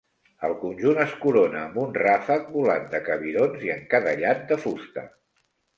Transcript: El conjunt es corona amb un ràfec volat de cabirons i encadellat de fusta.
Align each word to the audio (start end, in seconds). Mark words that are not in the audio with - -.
El 0.47 0.53
conjunt 0.61 1.01
es 1.03 1.13
corona 1.25 1.61
amb 1.65 1.77
un 1.83 1.93
ràfec 1.99 2.49
volat 2.57 2.91
de 2.95 3.05
cabirons 3.11 3.69
i 3.69 3.75
encadellat 3.79 4.45
de 4.53 4.63
fusta. 4.67 5.11